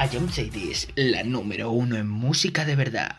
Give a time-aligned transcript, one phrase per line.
[0.00, 3.16] a Jump Sadies, la número uno en música de verdad.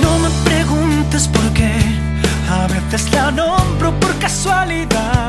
[0.00, 1.74] No me preguntes por qué,
[2.48, 2.66] a
[3.12, 5.19] la nombro por casualidad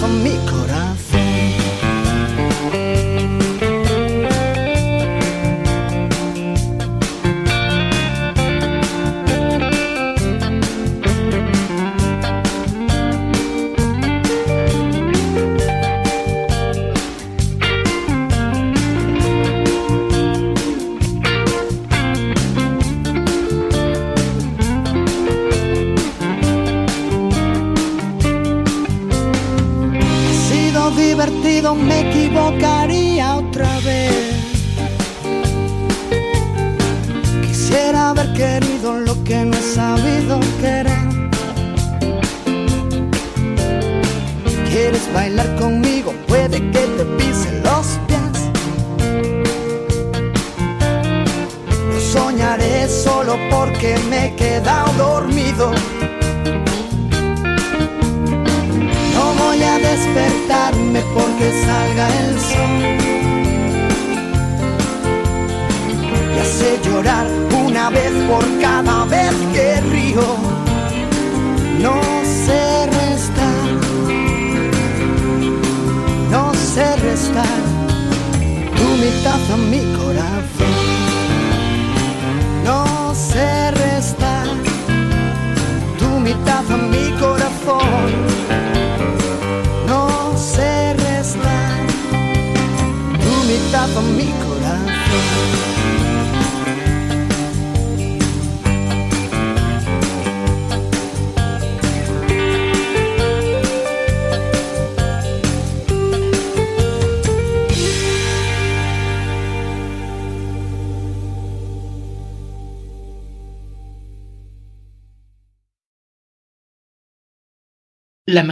[0.00, 0.40] for me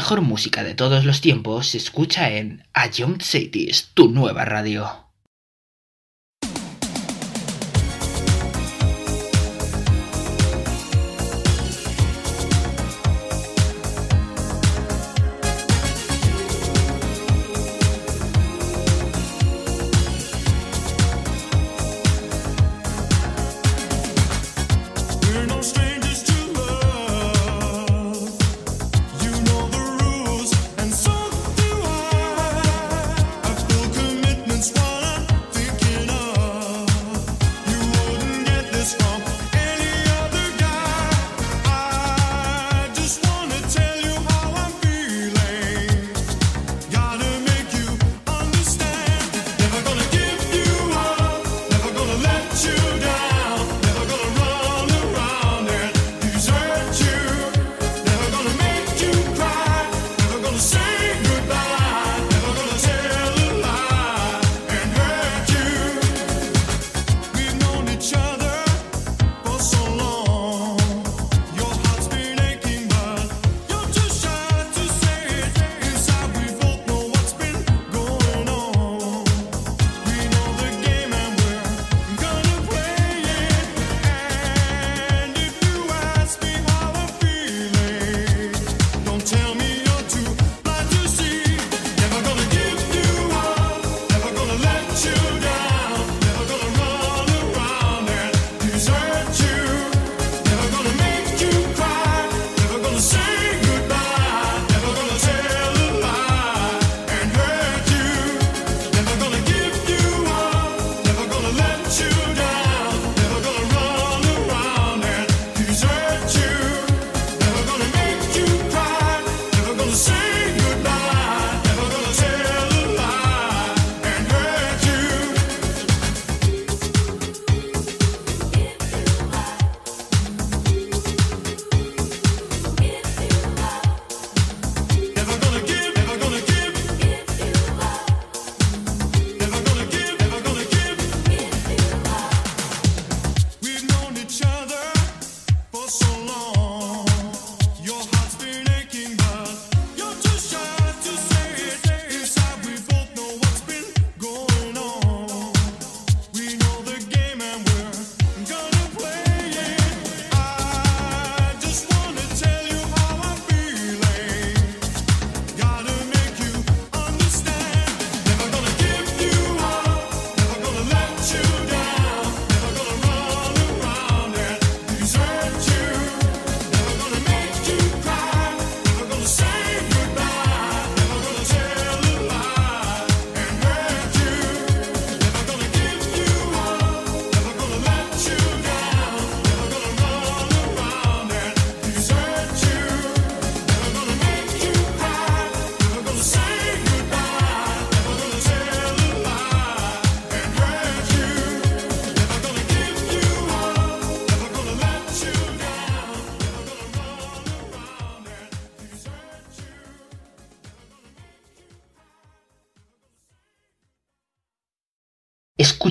[0.08, 5.07] mejor música de todos los tiempos se escucha en A Young Cities, tu nueva radio.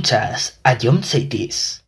[0.08, 1.87] Escuchas a John Cities.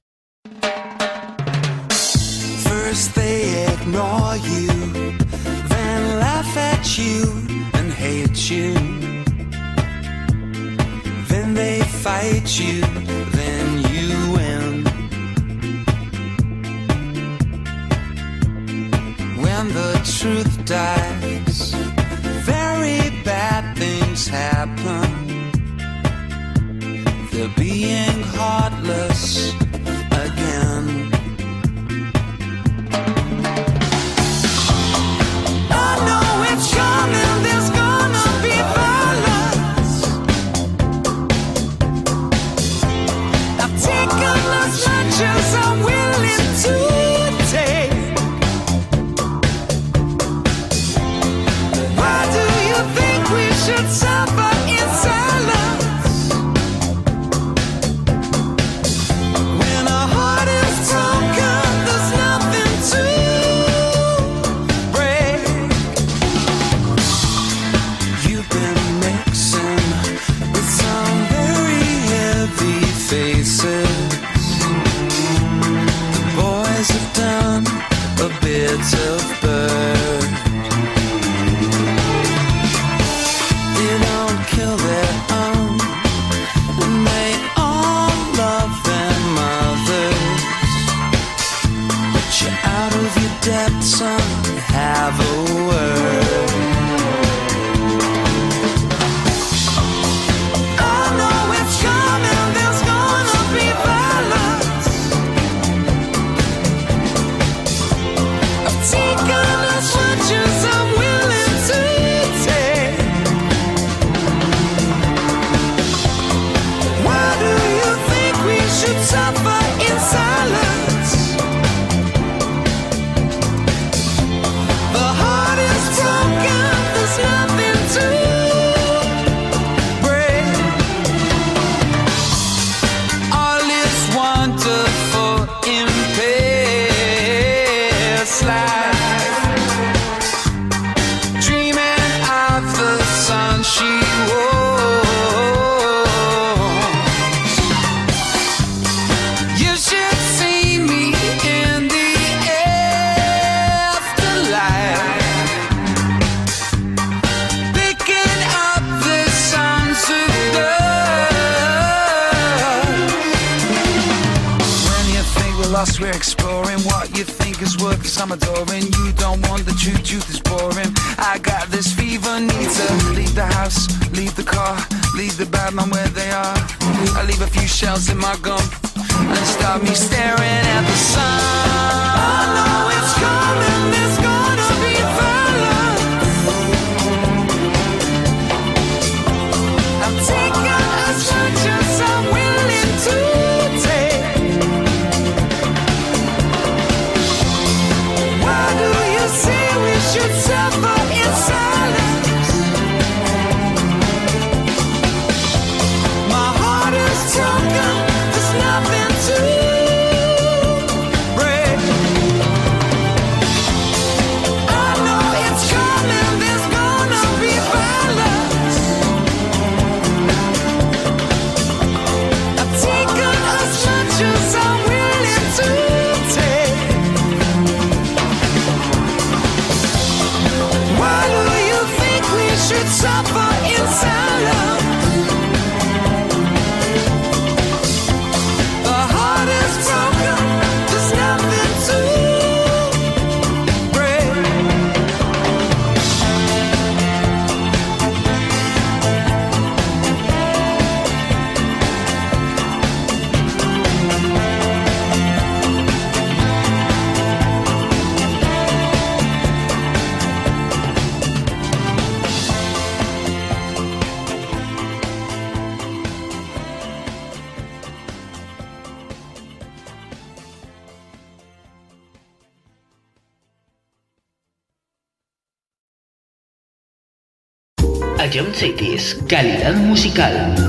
[279.29, 280.68] Calidad musical.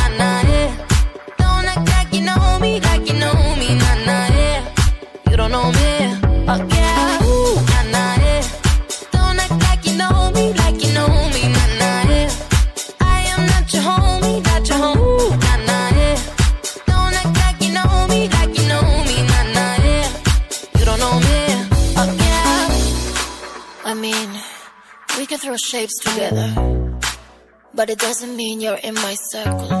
[27.81, 29.80] but it doesn't mean you're in my circle.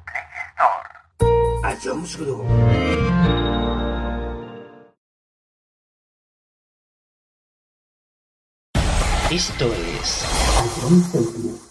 [1.63, 2.43] a Jones Group.
[9.29, 10.25] Esto es...
[10.57, 11.70] A Jones Group.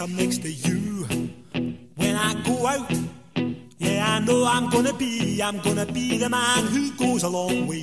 [0.00, 1.06] I'm next to you.
[1.96, 2.88] When I go out,
[3.78, 7.77] yeah, I know I'm gonna be, I'm gonna be the man who goes along with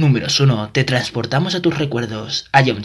[0.00, 2.84] número uno te transportamos a tus recuerdos, a John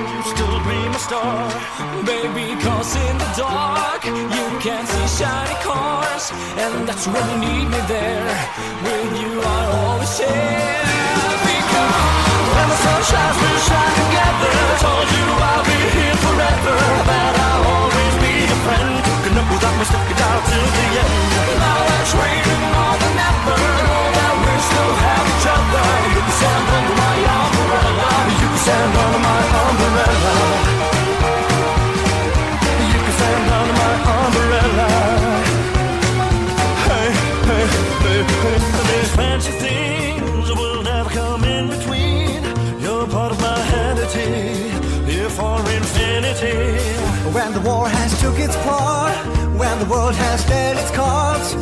[0.00, 1.48] you still be my star.
[2.04, 7.66] Baby, cause in the dark you can see shiny cars, and that's when you need
[7.68, 8.30] me there.
[8.84, 10.84] With you, I always share.
[11.44, 11.96] Because
[12.54, 14.52] when the sun shines, we shine together.
[14.60, 16.76] I told you I'll be here forever,
[17.10, 18.92] that I'll always be your friend.
[19.24, 21.30] Gonna know that we stick it out till the end.
[21.60, 23.58] Now raining more than ever.
[23.86, 25.84] Know that we still have each other.
[26.10, 27.59] You can stand under my umbrella.
[27.70, 30.34] You can stand under my umbrella.
[32.92, 34.88] You can stand under my umbrella.
[36.90, 37.08] Hey,
[37.48, 37.66] hey,
[38.04, 38.58] hey, hey.
[38.90, 42.42] These fancy things will never come in between.
[42.82, 44.30] You're part of my entity,
[45.10, 46.58] here for infinity.
[47.36, 49.14] When the war has took its part,
[49.56, 51.54] when the world has dealt its cards,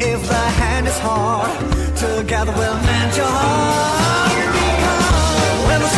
[0.00, 1.50] if the hand is hard,
[1.96, 4.83] together we'll mend your heart.
[5.74, 5.88] When the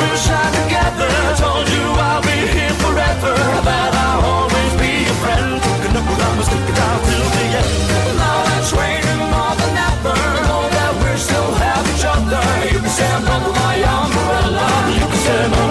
[0.00, 1.12] we'll shine together.
[1.36, 3.36] Told you I'll be here forever.
[3.68, 5.60] That I'll always be your friend.
[5.60, 8.16] Till the end.
[8.16, 10.16] Now raining more than ever.
[10.48, 12.40] Know that we still have each other.
[12.72, 14.68] You stand under my umbrella.
[14.88, 15.69] You stand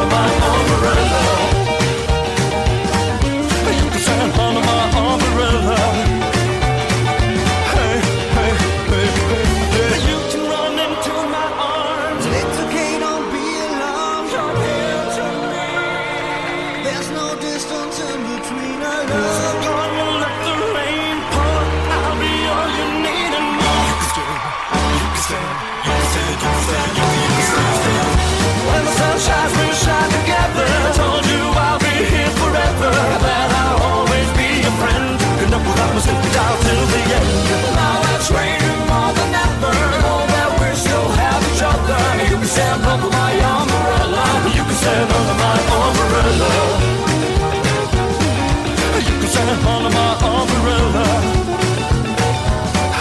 [49.49, 51.05] under my umbrella.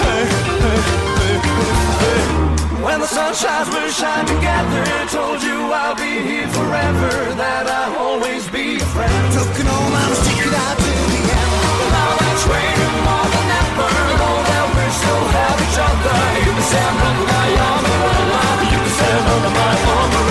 [0.01, 0.25] Hey,
[0.65, 0.81] hey,
[1.21, 1.69] hey, hey,
[2.03, 2.23] hey.
[2.83, 4.81] When the sun shines, we shine together.
[4.81, 9.23] I told you I'll be here forever, that I'll always be a friend.
[9.37, 9.69] Took an
[10.65, 11.53] out to the end.
[11.93, 12.17] Now
[12.49, 13.93] waiting more than ever.
[14.49, 16.17] That we still have each other.
[16.49, 18.41] You can stand under my umbrella.
[18.73, 20.28] You can stand under my umbrella.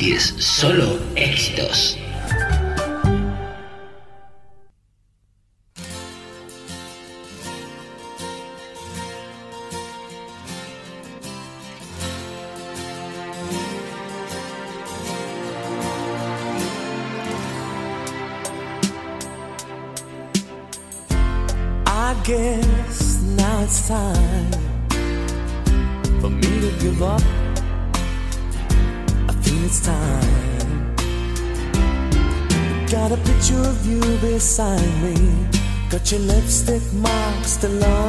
[0.00, 0.98] 10 solo
[36.12, 37.99] your lipstick marks the line.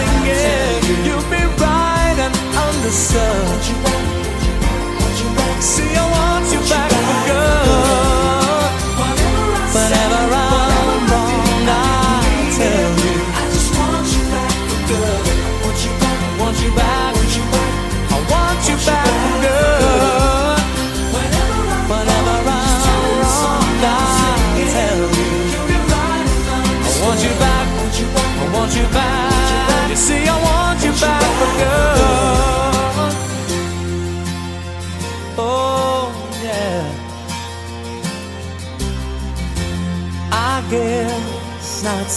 [0.00, 1.04] singing.
[1.04, 3.79] You'll be right and understood.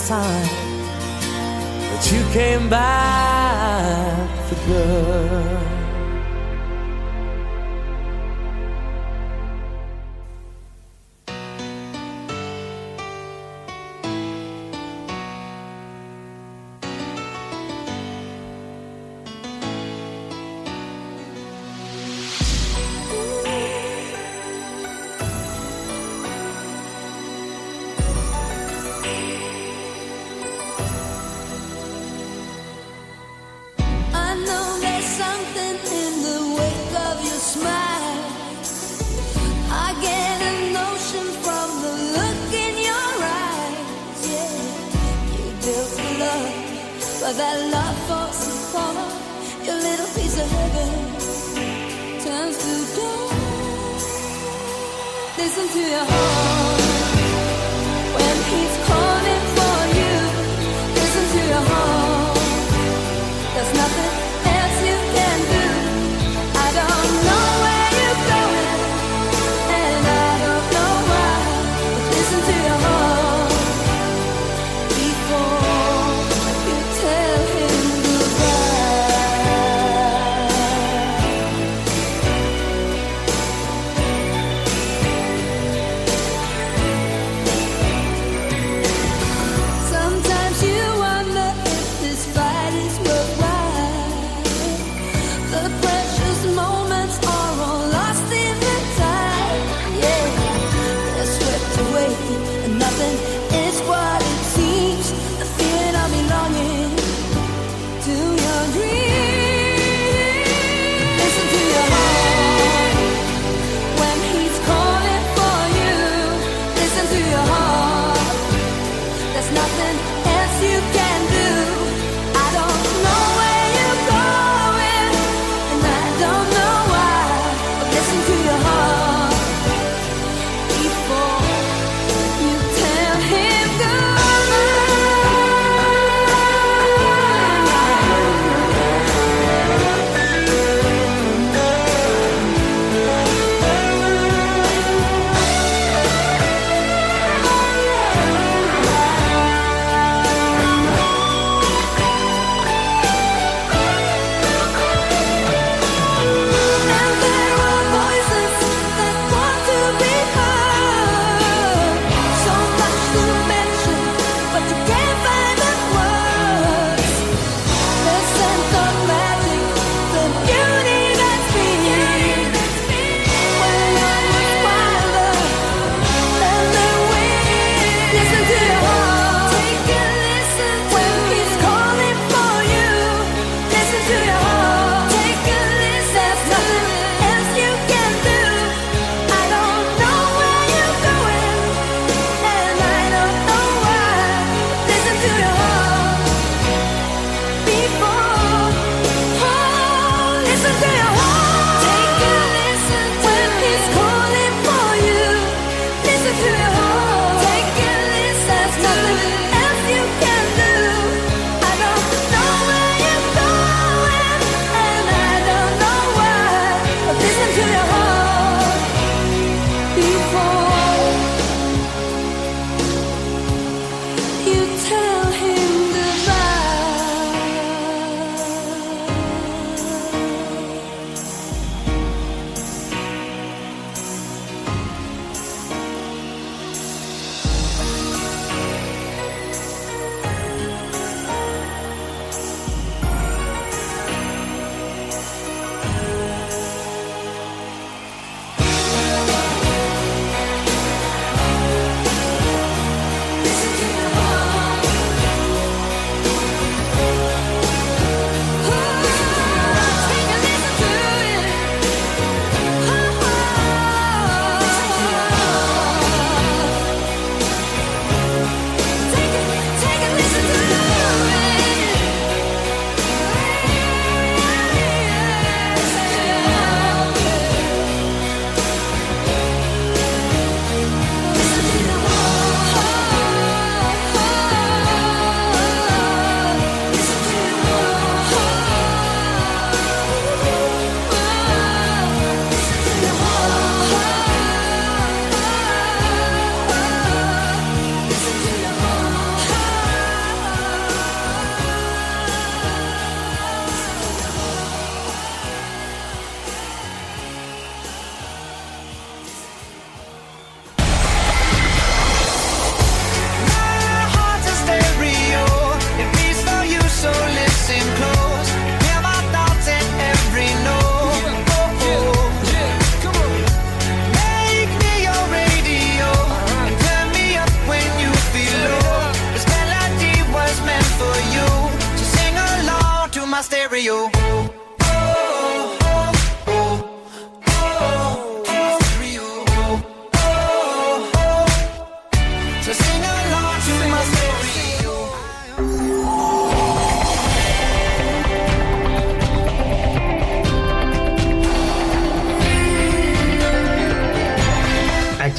[0.07, 0.47] time
[1.89, 5.72] that you came back for good.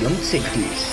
[0.04, 0.90] não safeties.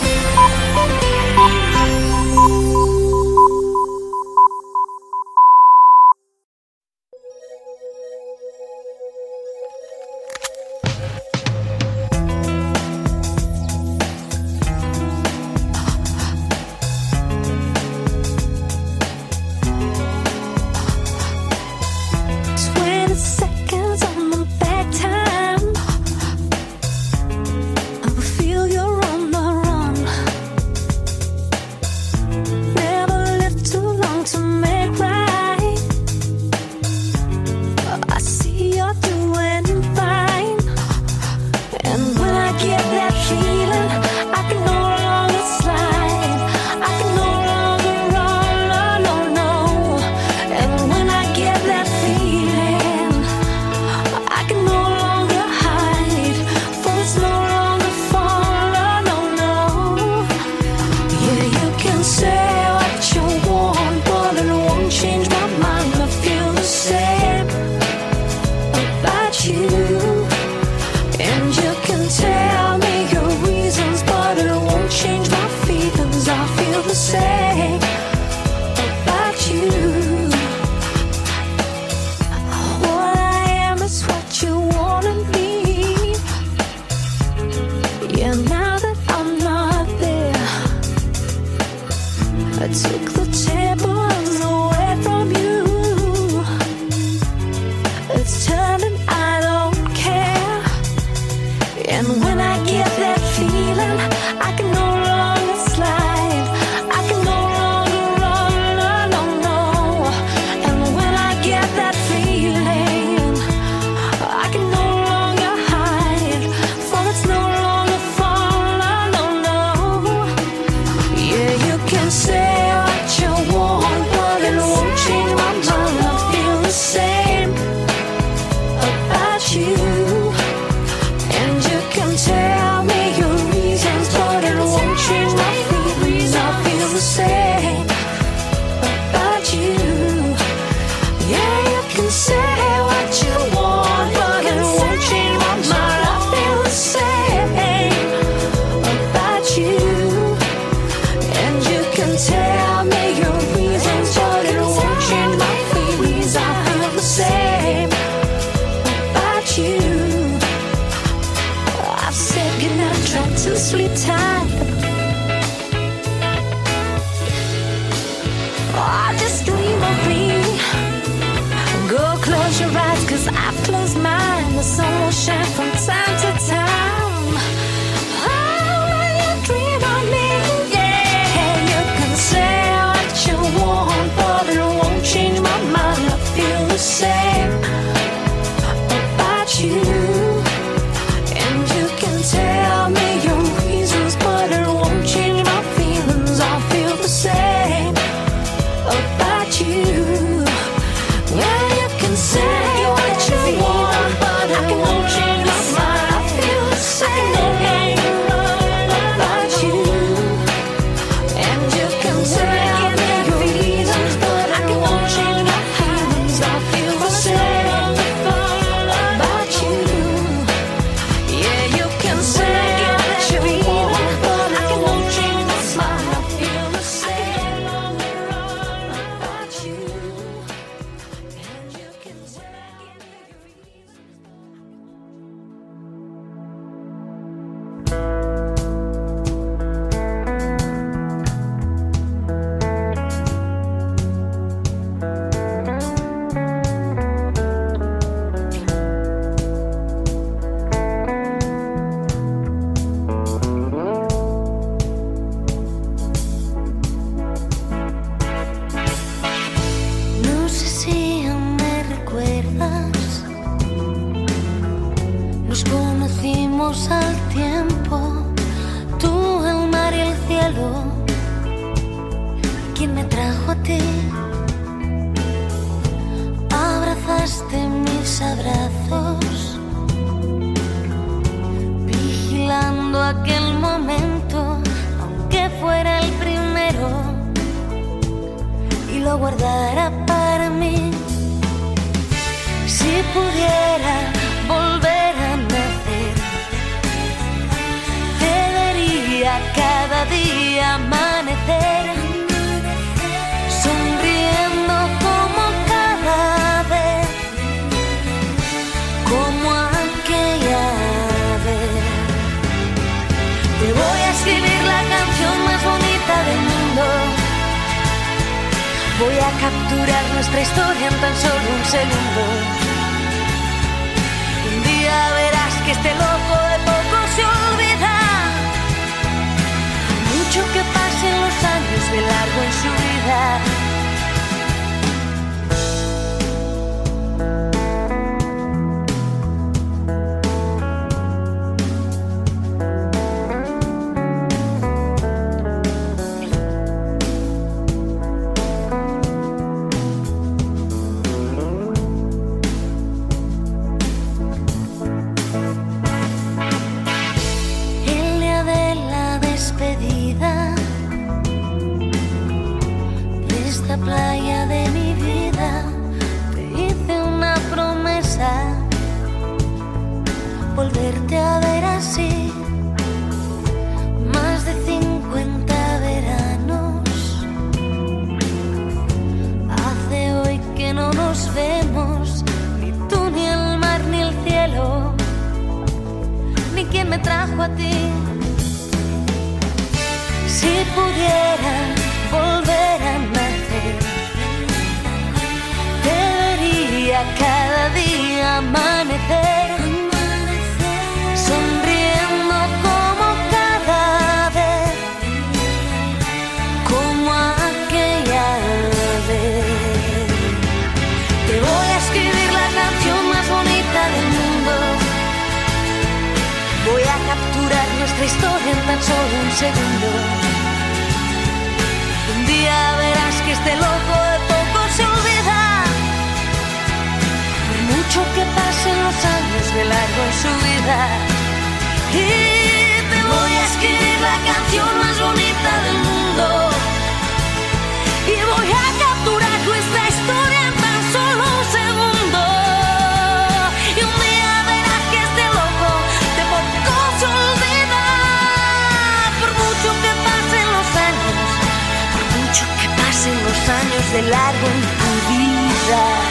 [453.94, 456.11] de largo en tu vida.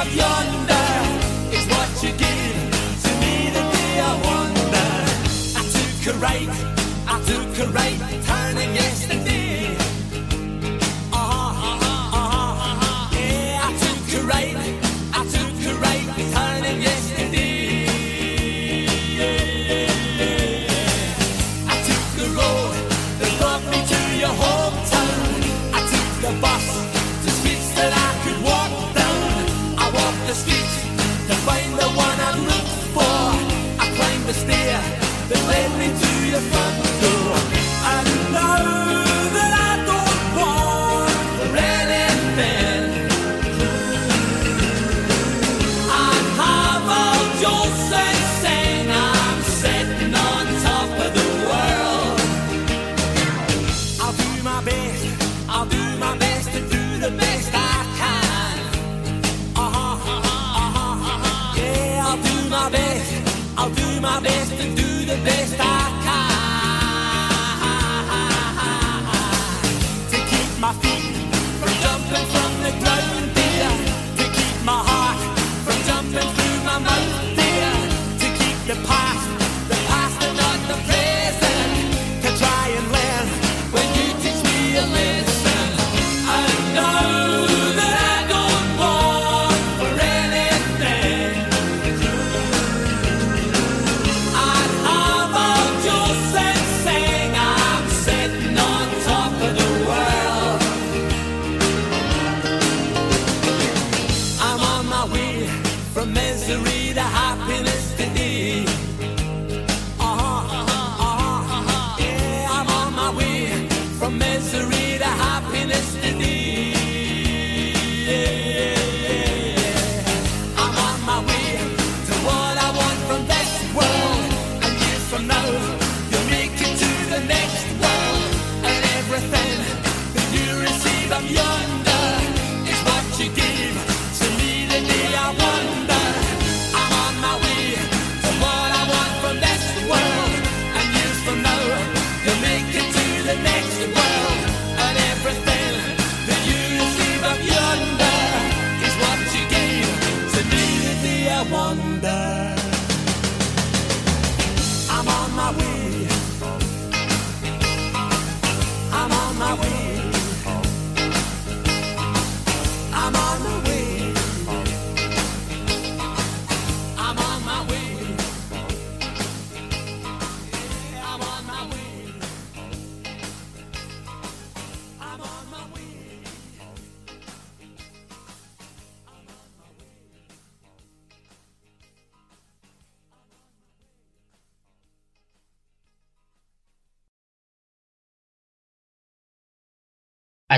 [0.00, 0.86] up yonder
[1.52, 2.56] is what you give
[3.04, 4.90] to me the day I wonder.
[5.58, 6.48] I took a right,
[7.06, 9.19] I took a right, turning yesterday.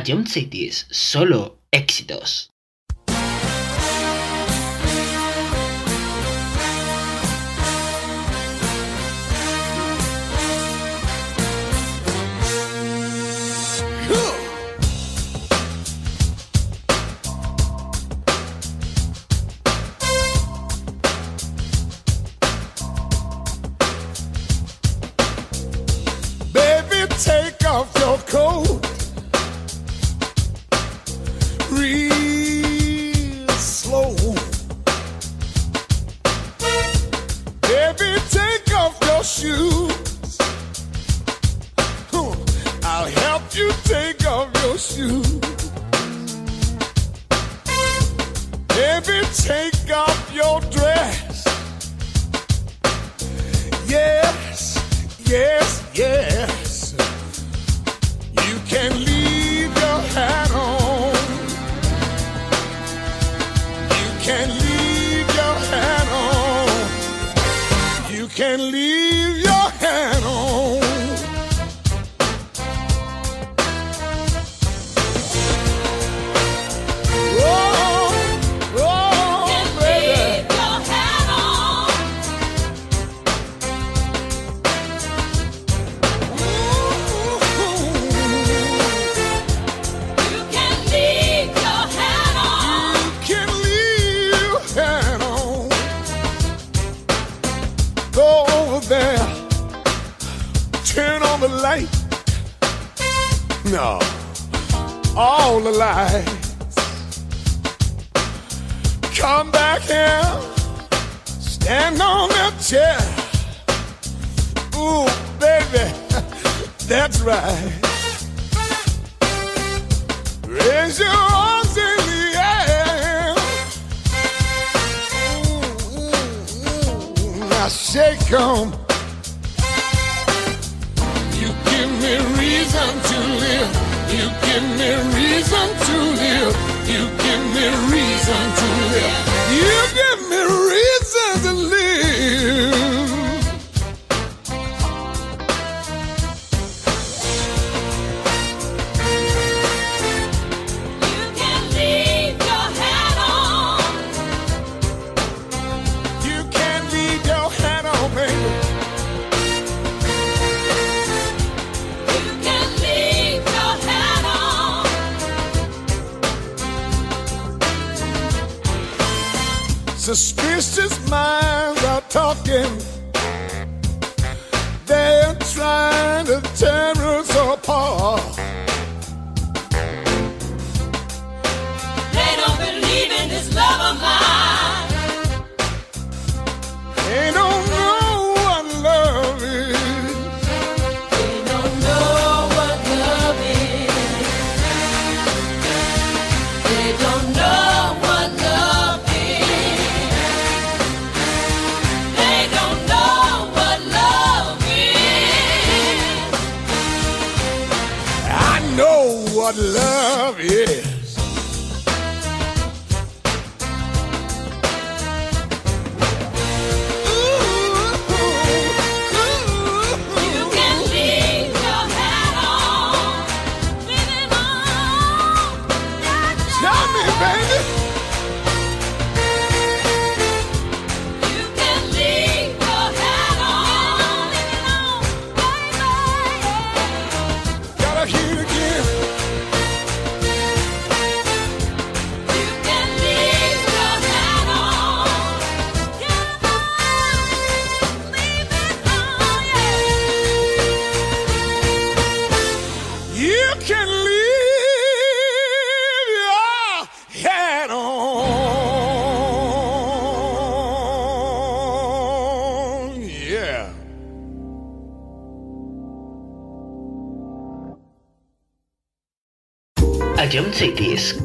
[0.05, 2.52] Jump Cities, solo éxitos.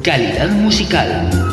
[0.08, 1.47] Calidad musical.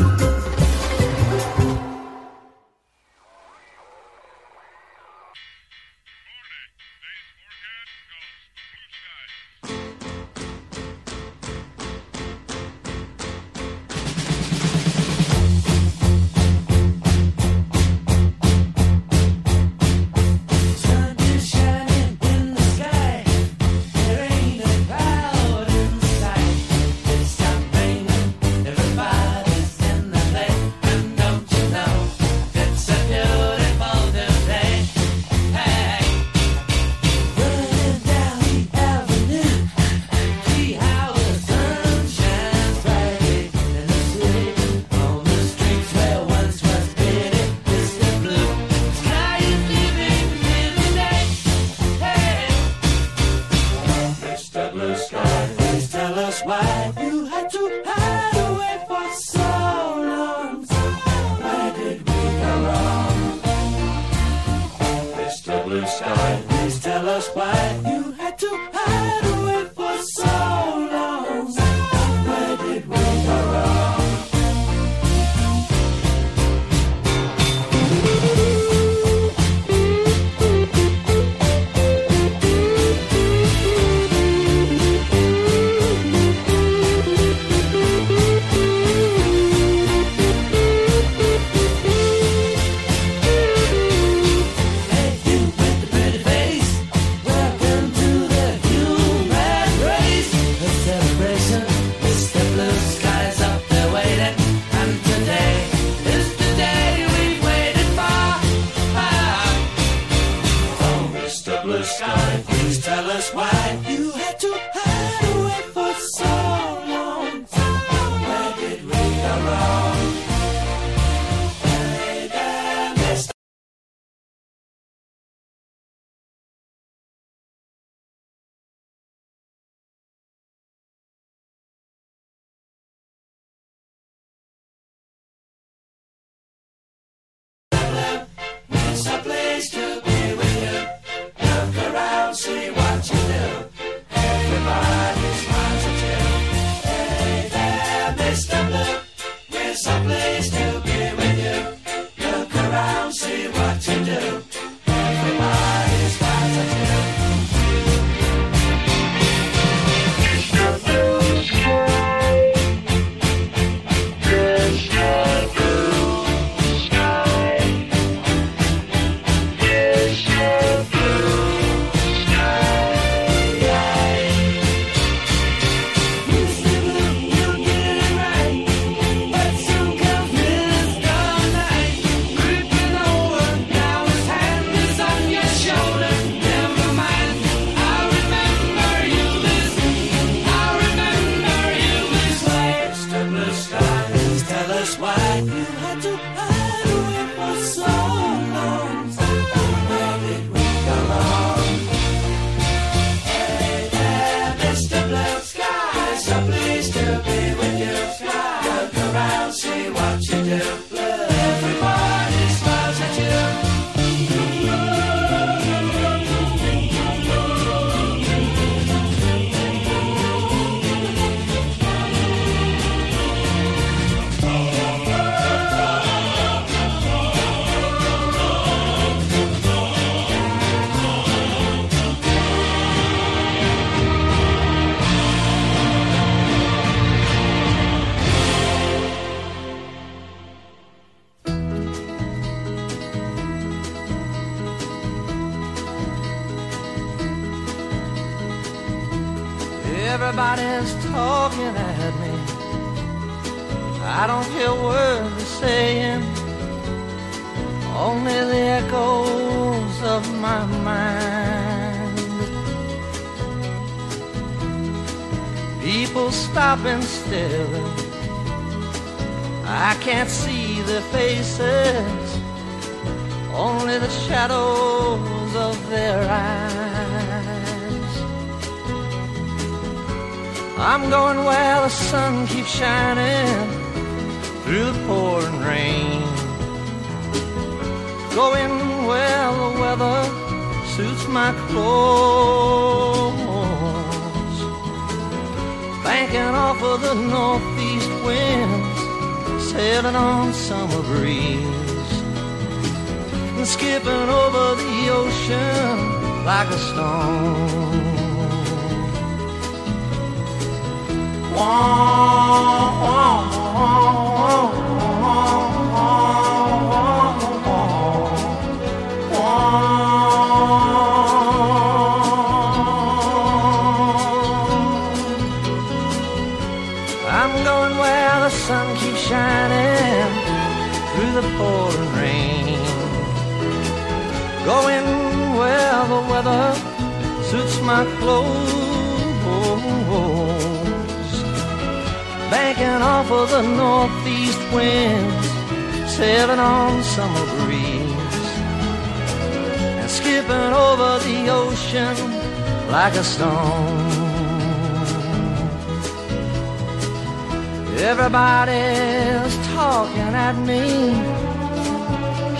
[358.11, 360.85] Everybody's talking at me.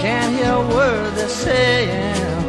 [0.01, 2.45] Can't hear a word they're saying.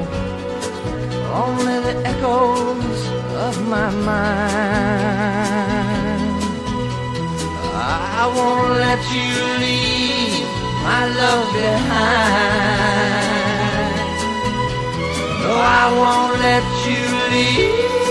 [1.44, 3.00] Only the echoes
[3.46, 4.46] of my mind.
[8.18, 9.32] I won't let you
[9.64, 10.48] leave
[10.88, 12.96] my love behind.
[15.42, 17.02] No, I won't let you
[17.34, 18.05] leave.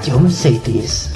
[0.00, 1.09] verdade, eu não aceito.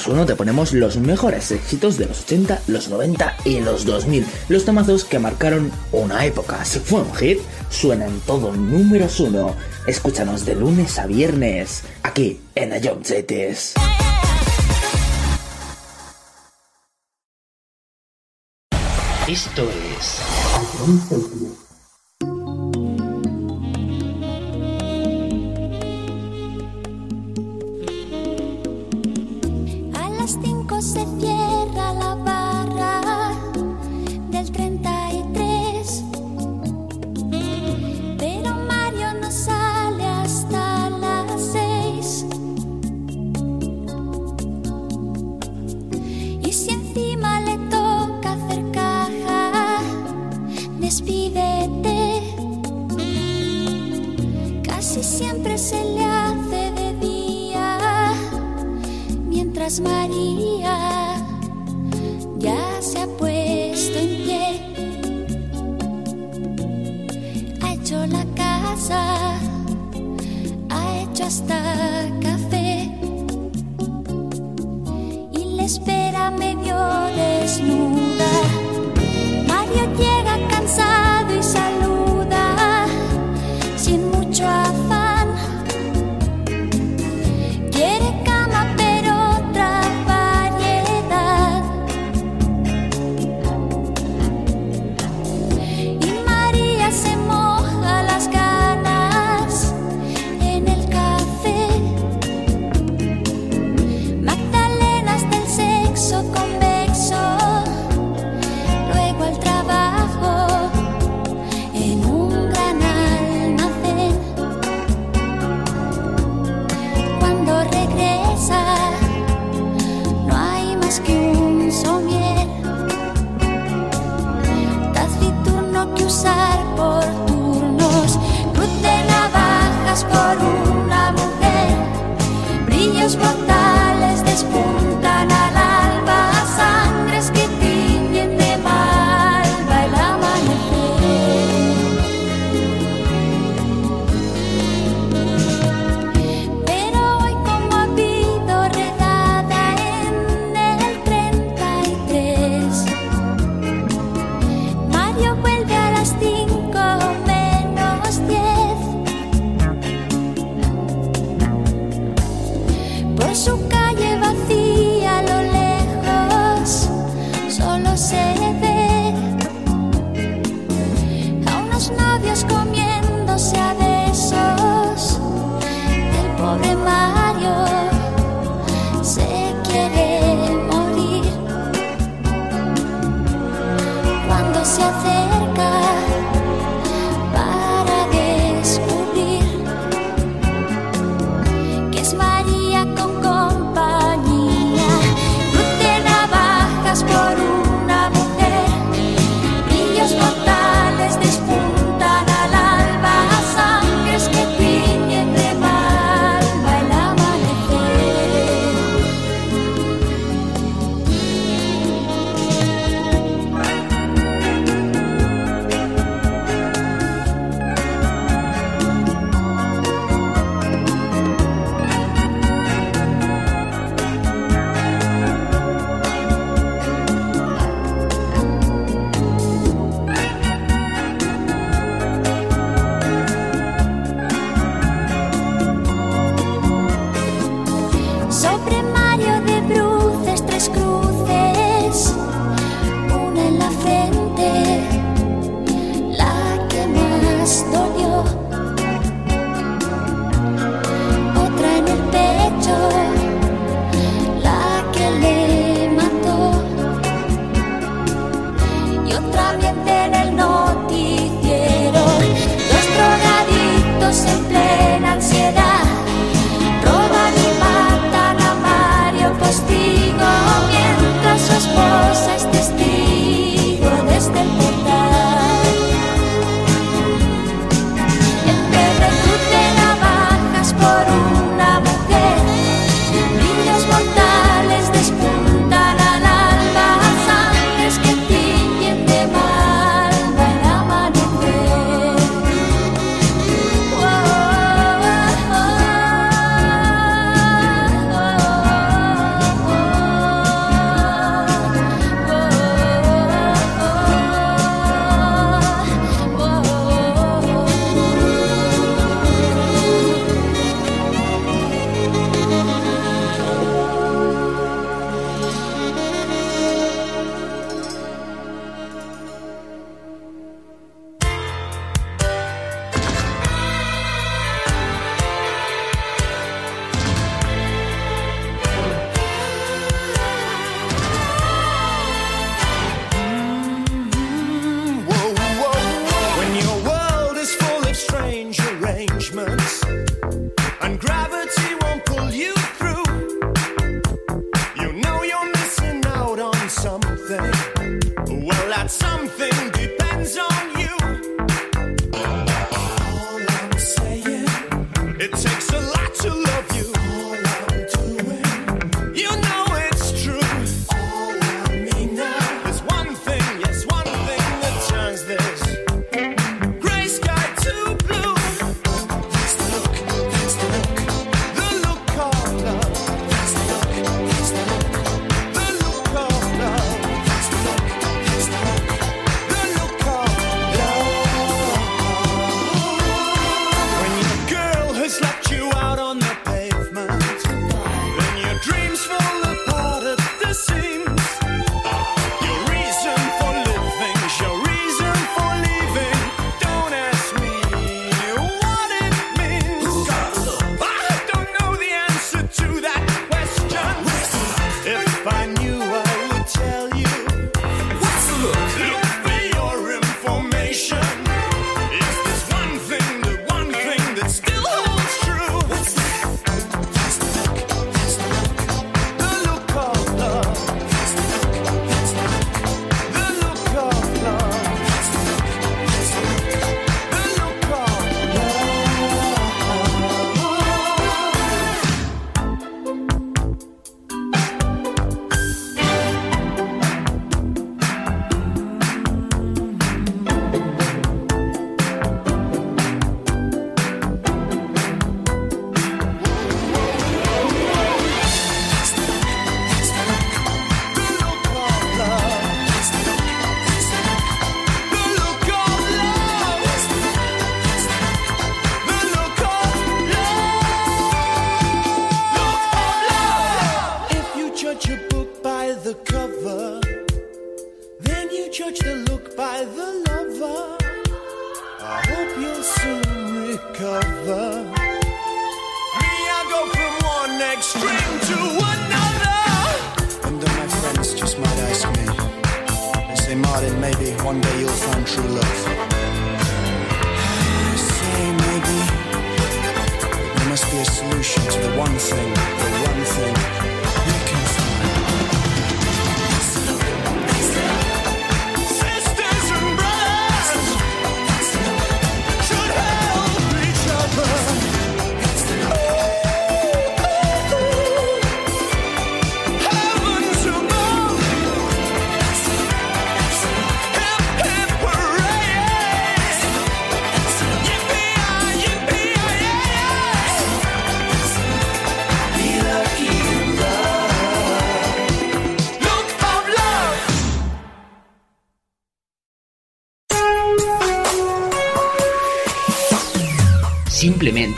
[0.00, 4.24] tras uno te ponemos los mejores éxitos de los 80, los 90 y los 2000.
[4.48, 6.64] Los tomazos que marcaron una época.
[6.64, 9.54] Si fue un hit, suena en todo números uno.
[9.86, 13.74] Escúchanos de lunes a viernes, aquí en Ayomchetes.
[19.28, 19.68] Esto
[20.00, 21.69] es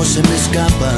[0.00, 0.90] Se me escapa.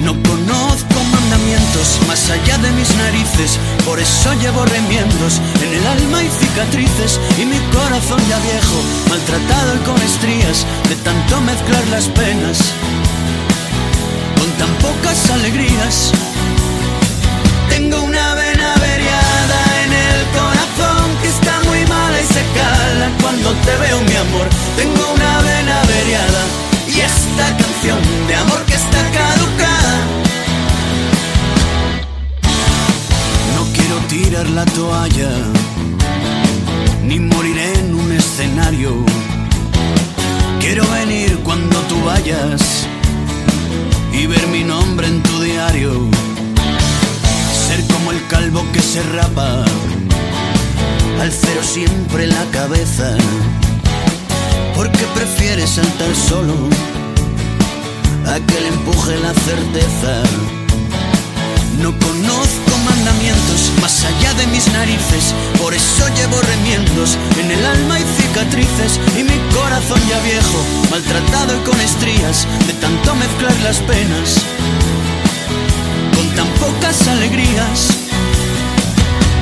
[0.00, 6.22] No conozco mandamientos más allá de mis narices, por eso llevo remiendos en el alma
[6.24, 8.78] y cicatrices y mi corazón ya viejo,
[9.10, 12.58] maltratado y con estrías de tanto mezclar las penas
[14.38, 16.10] con tan pocas alegrías.
[17.68, 23.52] Tengo una vena averiada en el corazón que está muy mala y se cala cuando
[23.52, 24.48] te veo mi amor.
[24.76, 25.07] Tengo
[27.08, 29.94] esta canción de amor que está caducada.
[33.54, 35.30] No quiero tirar la toalla,
[37.04, 38.90] ni morir en un escenario.
[40.60, 42.60] Quiero venir cuando tú vayas
[44.12, 45.92] y ver mi nombre en tu diario.
[47.66, 49.64] Ser como el calvo que se rapa,
[51.20, 53.16] al cero siempre la cabeza.
[54.74, 56.54] Porque prefiere saltar solo
[58.28, 60.22] a que le empuje la certeza.
[61.80, 68.00] No conozco mandamientos más allá de mis narices, por eso llevo remiendos en el alma
[68.00, 70.58] y cicatrices y mi corazón ya viejo,
[70.90, 74.36] maltratado y con estrías de tanto mezclar las penas
[76.14, 77.88] con tan pocas alegrías.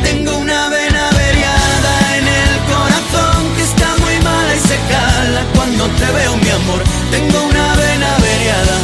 [0.02, 3.35] Tengo una vena averiada en el corazón
[4.56, 6.82] y se cala cuando te veo mi amor.
[7.10, 8.76] Tengo una vena averiada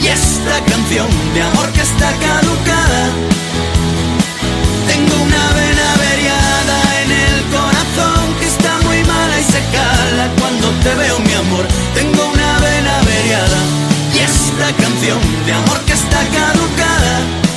[0.00, 3.02] y esta canción de amor que está caducada.
[4.90, 10.66] Tengo una vena averiada en el corazón que está muy mala y se cala cuando
[10.84, 11.66] te veo mi amor.
[11.94, 13.60] Tengo una vena averiada
[14.14, 17.47] y esta canción de amor que está caducada.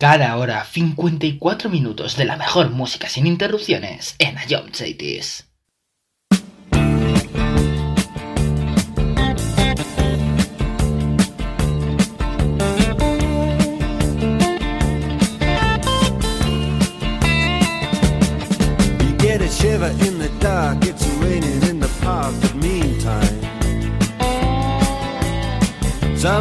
[0.00, 5.44] Cada hora 54 minutos de la mejor música sin interrupciones en Ion Cities.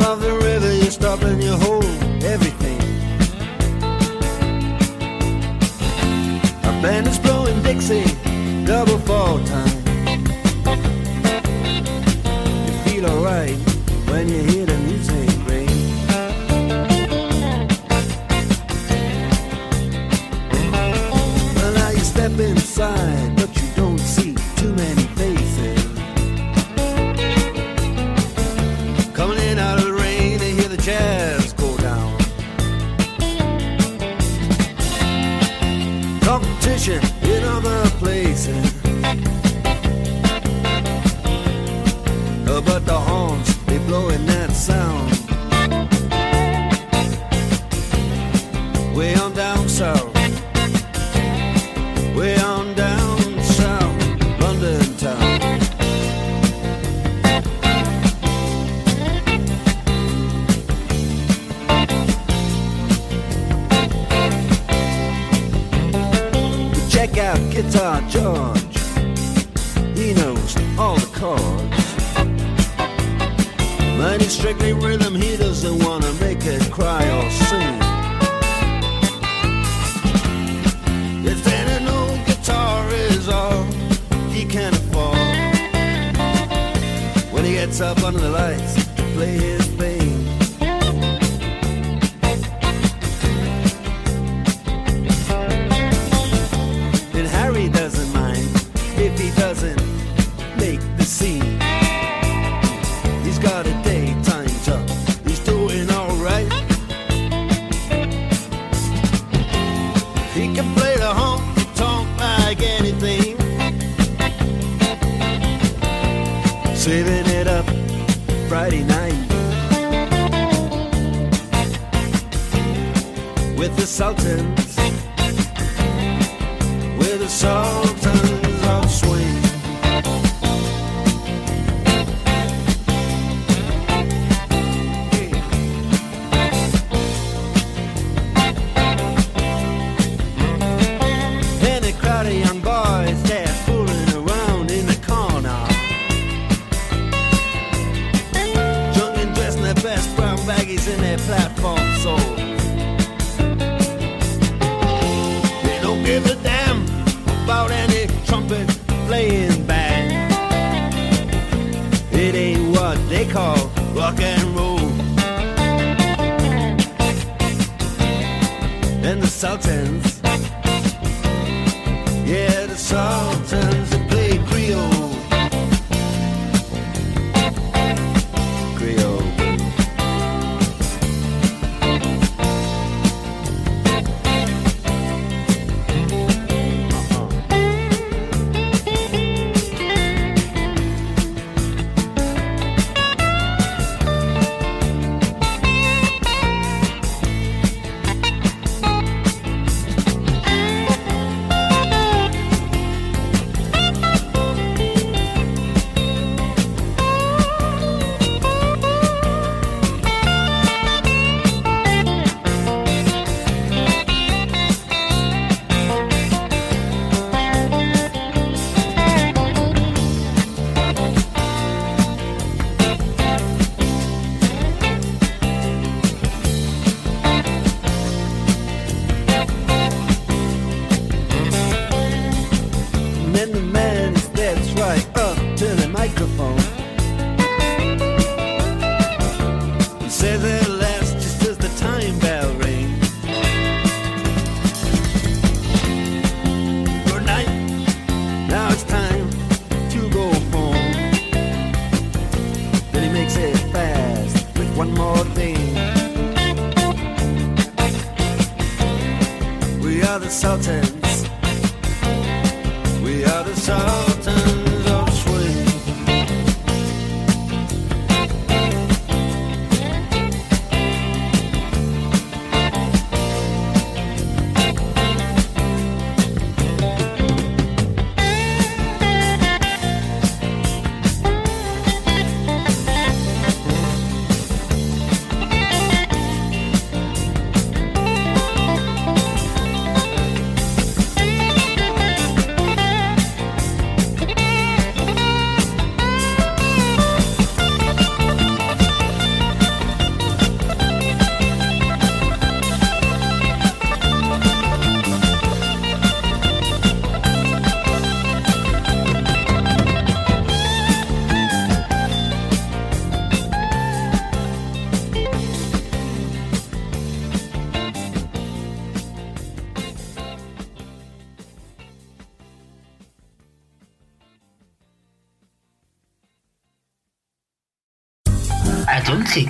[0.03, 0.47] of the river.
[6.81, 8.05] band is blowing Dixie,
[8.65, 9.67] double fall time.
[12.65, 13.57] You feel alright
[14.09, 15.67] when you hear the music ring.
[21.55, 25.06] Well, now you step inside, but you don't see too many.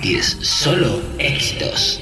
[0.08, 0.38] 10.
[0.40, 1.97] Solo éxitos.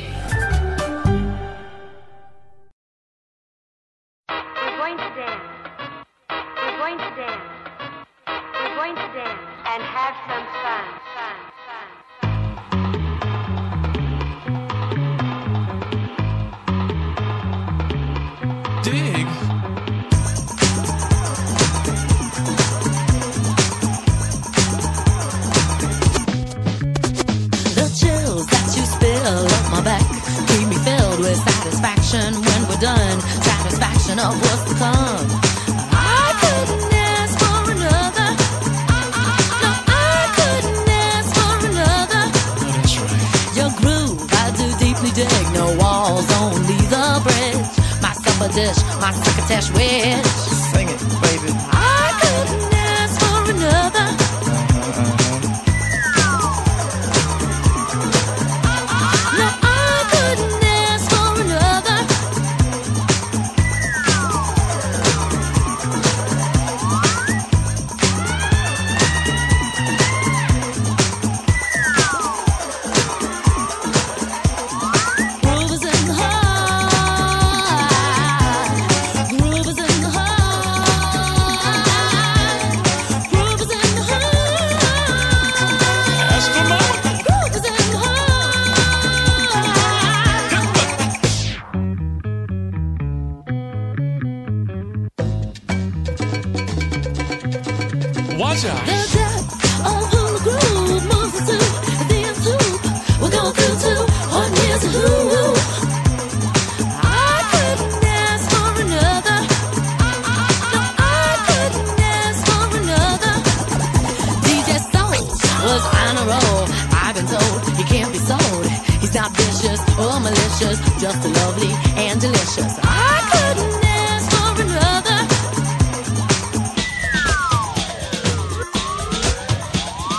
[119.99, 122.73] Oh, or malicious, just lovely and delicious.
[122.83, 125.21] I couldn't ask for another.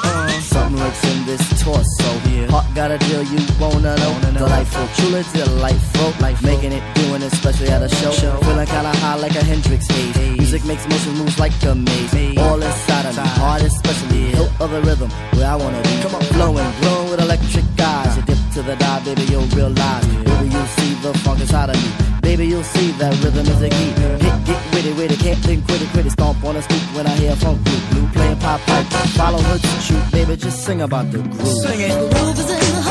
[0.03, 2.07] Uh, something lurks in this torso.
[2.49, 4.13] Heart got a deal you wanna know.
[4.33, 6.13] Delightful, truly delightful.
[6.21, 8.11] Life making it, doing it, especially at a show.
[8.11, 10.37] Feeling kinda high like a Hendrix haze.
[10.37, 12.37] Music makes motion moves like a maze.
[12.37, 14.31] All inside of me, heart especially.
[14.37, 16.01] Hilt of the rhythm, where I wanna be.
[16.01, 18.06] Come on, flowing, glowing with electric eyes.
[18.57, 20.07] To the dive, baby, you'll realize.
[20.07, 21.91] Baby, you'll see the funk inside of me.
[22.21, 23.93] Baby, you'll see that rhythm is a key.
[24.17, 26.11] Get, get witty, witty, can't think, quit it, quit it.
[26.13, 27.83] Stomp on a stoop when I hear funk group.
[27.91, 28.87] blue playing pop pipe.
[29.13, 31.47] Follow her to shoot, baby, just sing about the groove.
[31.47, 31.91] Sing it.
[31.91, 32.81] Groove is in the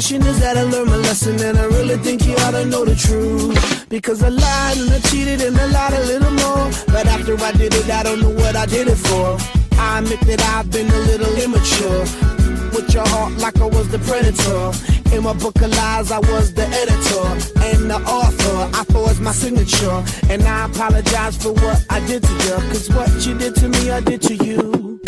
[0.00, 2.86] confession is that I learned my lesson and I really think you ought to know
[2.86, 3.86] the truth.
[3.90, 6.70] Because I lied and I cheated and I lied a little more.
[6.86, 9.36] But after I did it, I don't know what I did it for.
[9.78, 12.00] I admit that I've been a little immature.
[12.72, 14.72] With your heart like I was the predator.
[15.14, 17.26] In my book of lies, I was the editor
[17.68, 18.58] and the author.
[18.72, 20.02] I forged my signature.
[20.30, 22.56] And I apologize for what I did to you.
[22.72, 24.98] Cause what you did to me, I did to you.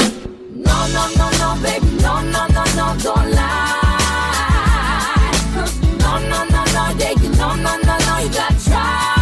[0.53, 4.02] No, no, no, no, baby, no, no, no, no, don't lie
[6.13, 9.22] no, no, no, no, yeah, you know, no, no, no, you gotta try.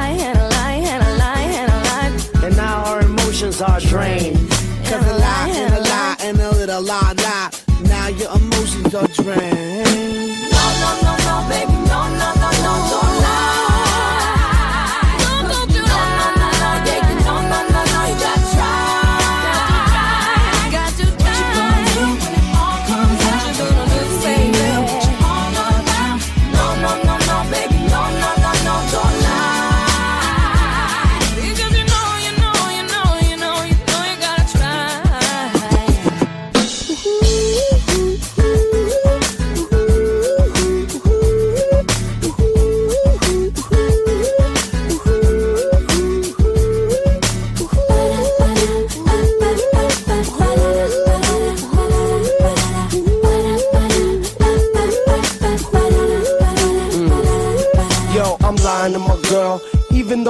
[3.41, 4.49] Emotions are drained.
[4.85, 7.49] Cause a lie and a lie and a little lie lie.
[7.83, 10.27] Now your emotions are drained.
[10.51, 13.10] No, no, no, no, baby, no, no, no, no, don't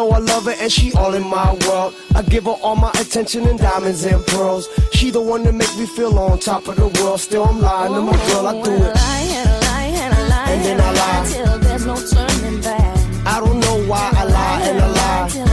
[0.02, 2.92] though I love her and she all in my world, I give her all my
[3.00, 4.68] attention and diamonds and pearls.
[4.94, 7.20] She the one that make me feel on top of the world.
[7.20, 8.48] Still, I'm lying to my girl.
[8.48, 8.98] I do it.
[10.52, 11.26] And then I lie.
[11.28, 12.98] till there's no turning back.
[13.26, 15.51] I don't know why I lie and I lie.